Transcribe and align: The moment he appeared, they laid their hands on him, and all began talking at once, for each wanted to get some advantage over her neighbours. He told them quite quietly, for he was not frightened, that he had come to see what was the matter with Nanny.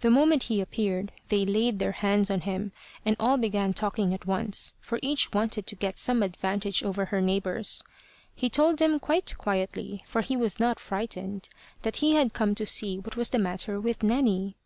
The 0.00 0.10
moment 0.10 0.42
he 0.50 0.60
appeared, 0.60 1.12
they 1.28 1.44
laid 1.44 1.78
their 1.78 1.92
hands 1.92 2.28
on 2.28 2.40
him, 2.40 2.72
and 3.04 3.14
all 3.20 3.36
began 3.36 3.72
talking 3.72 4.12
at 4.12 4.26
once, 4.26 4.74
for 4.80 4.98
each 5.00 5.32
wanted 5.32 5.64
to 5.68 5.76
get 5.76 5.96
some 5.96 6.24
advantage 6.24 6.82
over 6.82 7.04
her 7.04 7.20
neighbours. 7.20 7.80
He 8.34 8.50
told 8.50 8.78
them 8.80 8.98
quite 8.98 9.38
quietly, 9.38 10.02
for 10.08 10.22
he 10.22 10.36
was 10.36 10.58
not 10.58 10.80
frightened, 10.80 11.48
that 11.82 11.98
he 11.98 12.16
had 12.16 12.32
come 12.32 12.56
to 12.56 12.66
see 12.66 12.98
what 12.98 13.16
was 13.16 13.28
the 13.28 13.38
matter 13.38 13.78
with 13.78 14.02
Nanny. 14.02 14.56